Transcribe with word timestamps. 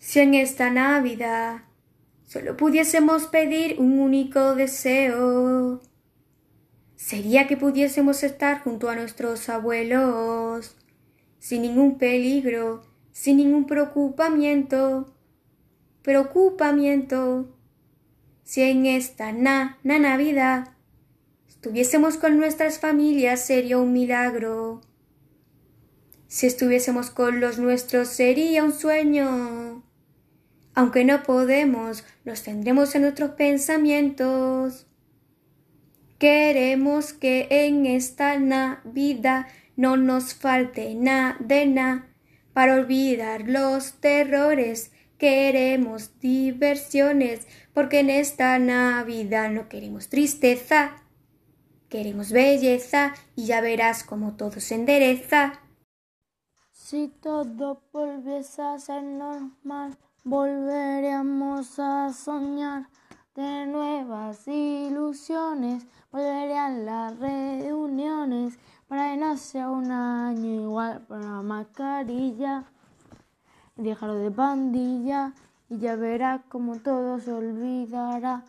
Si 0.00 0.18
en 0.18 0.32
esta 0.32 0.70
Navidad 0.70 1.64
solo 2.24 2.56
pudiésemos 2.56 3.26
pedir 3.26 3.78
un 3.78 3.98
único 3.98 4.54
deseo, 4.54 5.82
sería 6.96 7.46
que 7.46 7.58
pudiésemos 7.58 8.22
estar 8.22 8.62
junto 8.64 8.88
a 8.88 8.96
nuestros 8.96 9.50
abuelos, 9.50 10.74
sin 11.38 11.62
ningún 11.62 11.98
peligro, 11.98 12.82
sin 13.12 13.36
ningún 13.36 13.66
preocupamiento, 13.66 15.14
preocupamiento. 16.00 17.54
Si 18.42 18.62
en 18.62 18.86
esta 18.86 19.32
na, 19.32 19.78
na 19.84 19.98
Navidad 19.98 20.68
estuviésemos 21.46 22.16
con 22.16 22.38
nuestras 22.38 22.78
familias 22.78 23.44
sería 23.44 23.76
un 23.76 23.92
milagro. 23.92 24.80
Si 26.26 26.46
estuviésemos 26.46 27.10
con 27.10 27.40
los 27.40 27.58
nuestros 27.58 28.08
sería 28.08 28.64
un 28.64 28.72
sueño. 28.72 29.69
Aunque 30.74 31.04
no 31.04 31.22
podemos, 31.22 32.04
los 32.24 32.42
tendremos 32.42 32.94
en 32.94 33.02
nuestros 33.02 33.30
pensamientos. 33.30 34.86
Queremos 36.18 37.12
que 37.12 37.48
en 37.50 37.86
esta 37.86 38.38
Navidad 38.38 39.46
no 39.76 39.96
nos 39.96 40.34
falte 40.34 40.94
nada 40.94 41.36
de 41.40 41.66
nada 41.66 42.06
para 42.52 42.74
olvidar 42.74 43.48
los 43.48 43.94
terrores. 43.94 44.92
Queremos 45.18 46.18
diversiones 46.20 47.46
porque 47.72 48.00
en 48.00 48.10
esta 48.10 48.58
Navidad 48.58 49.50
no 49.50 49.68
queremos 49.68 50.08
tristeza. 50.08 51.02
Queremos 51.88 52.32
belleza 52.32 53.14
y 53.34 53.46
ya 53.46 53.60
verás 53.60 54.04
como 54.04 54.36
todo 54.36 54.60
se 54.60 54.76
endereza. 54.76 55.60
Si 56.70 57.08
todo 57.08 57.82
volviese 57.92 58.62
a 58.62 58.78
ser 58.78 59.02
normal, 59.02 59.96
volveríamos 60.24 61.78
a 61.78 62.12
soñar 62.12 62.88
de 63.34 63.66
nuevas 63.66 64.46
ilusiones, 64.46 65.86
volverían 66.12 66.84
las 66.84 67.18
reuniones 67.18 68.58
para 68.86 69.12
que 69.12 69.16
no 69.16 69.72
un 69.72 69.90
año 69.90 70.62
igual 70.62 71.06
para 71.06 71.22
la 71.22 71.42
mascarilla, 71.42 72.64
dejarlo 73.76 74.16
de 74.16 74.30
pandilla 74.30 75.32
y 75.68 75.78
ya 75.78 75.96
verás 75.96 76.42
como 76.48 76.76
todo 76.80 77.18
se 77.18 77.32
olvidará. 77.32 78.44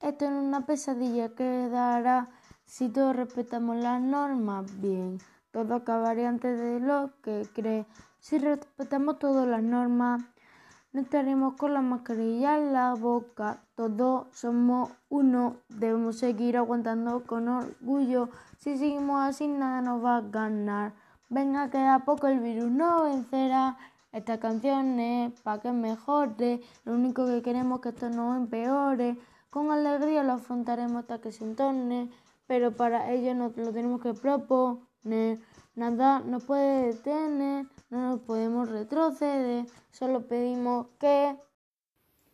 Esto 0.00 0.26
en 0.26 0.34
una 0.34 0.66
pesadilla 0.66 1.34
quedará 1.34 2.28
si 2.66 2.88
todos 2.88 3.16
respetamos 3.16 3.76
las 3.76 4.02
normas 4.02 4.80
bien. 4.80 5.18
Todo 5.52 5.76
acabaría 5.76 6.28
antes 6.28 6.58
de 6.58 6.80
lo 6.80 7.12
que 7.22 7.48
cree. 7.54 7.86
Si 8.18 8.38
respetamos 8.38 9.18
todas 9.18 9.46
las 9.46 9.62
normas, 9.62 10.22
no 10.94 11.00
estaremos 11.00 11.54
con 11.54 11.74
la 11.74 11.82
mascarilla 11.82 12.56
en 12.56 12.72
la 12.72 12.94
boca. 12.94 13.58
Todos 13.74 14.28
somos 14.30 14.90
uno. 15.08 15.56
Debemos 15.68 16.18
seguir 16.18 16.56
aguantando 16.56 17.24
con 17.26 17.48
orgullo. 17.48 18.28
Si 18.58 18.78
seguimos 18.78 19.20
así, 19.20 19.48
nada 19.48 19.80
nos 19.80 20.04
va 20.04 20.18
a 20.18 20.20
ganar. 20.20 20.92
Venga, 21.28 21.68
que 21.68 21.78
a 21.78 22.04
poco 22.04 22.28
el 22.28 22.38
virus 22.38 22.70
no 22.70 23.02
vencerá. 23.02 23.76
Esta 24.12 24.38
canción 24.38 25.00
es 25.00 25.32
para 25.40 25.60
que 25.60 25.72
mejore. 25.72 26.62
Lo 26.84 26.92
único 26.92 27.26
que 27.26 27.42
queremos 27.42 27.78
es 27.78 27.82
que 27.82 27.88
esto 27.88 28.08
no 28.08 28.36
empeore. 28.36 29.18
Con 29.50 29.72
alegría 29.72 30.22
lo 30.22 30.34
afrontaremos 30.34 30.98
hasta 30.98 31.20
que 31.20 31.32
se 31.32 31.42
entorne. 31.42 32.08
Pero 32.46 32.70
para 32.70 33.10
ello 33.10 33.34
nos 33.34 33.56
lo 33.56 33.72
tenemos 33.72 34.00
que 34.00 34.14
proponer. 34.14 34.93
Nada 35.04 36.20
nos 36.20 36.44
puede 36.44 36.92
detener, 36.92 37.66
no 37.90 38.10
nos 38.10 38.20
podemos 38.20 38.68
retroceder, 38.70 39.66
solo 39.90 40.26
pedimos 40.26 40.86
que... 40.98 41.36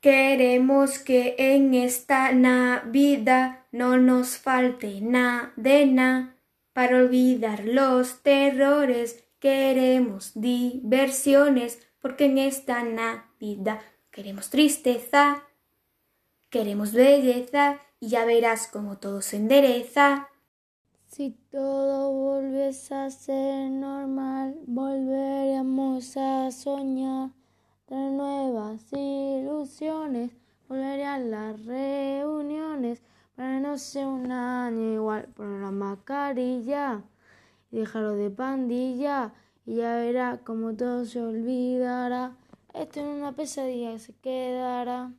Queremos 0.00 1.00
que 1.00 1.34
en 1.38 1.74
esta 1.74 2.30
Navidad 2.30 3.64
no 3.72 3.96
nos 3.96 4.38
falte 4.38 5.00
nada 5.00 5.52
de 5.56 5.86
nada 5.86 6.36
para 6.72 6.98
olvidar 6.98 7.64
los 7.64 8.22
terrores. 8.22 9.24
Queremos 9.40 10.32
diversiones 10.34 11.80
porque 12.00 12.26
en 12.26 12.38
esta 12.38 12.84
Navidad 12.84 13.80
queremos 14.12 14.50
tristeza, 14.50 15.42
queremos 16.48 16.92
belleza 16.92 17.80
y 17.98 18.10
ya 18.10 18.24
verás 18.24 18.68
como 18.68 18.98
todo 18.98 19.20
se 19.20 19.36
endereza. 19.38 20.28
Si 21.18 21.30
todo 21.50 22.12
volviese 22.12 22.94
a 22.94 23.10
ser 23.10 23.72
normal, 23.72 24.54
volveríamos 24.68 26.16
a 26.16 26.48
soñar 26.52 27.30
de 27.88 27.96
nuevas 27.96 28.80
ilusiones, 28.92 30.30
volverían 30.68 31.32
las 31.32 31.66
reuniones 31.66 33.02
para 33.34 33.58
no 33.58 33.78
ser 33.78 34.06
un 34.06 34.30
año 34.30 34.94
igual, 34.94 35.24
poner 35.34 35.60
la 35.60 35.72
mascarilla 35.72 37.02
y 37.72 37.78
dejarlo 37.78 38.14
de 38.14 38.30
pandilla 38.30 39.32
y 39.66 39.74
ya 39.74 39.96
verá 39.96 40.38
como 40.44 40.76
todo 40.76 41.04
se 41.04 41.20
olvidará. 41.20 42.36
Esto 42.72 43.00
en 43.00 43.06
una 43.06 43.32
pesadilla 43.32 43.98
se 43.98 44.12
quedará. 44.12 45.10